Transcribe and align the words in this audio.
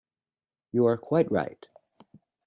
You 0.71 0.87
are 0.87 0.97
quite 0.97 1.31
right. 1.31 1.63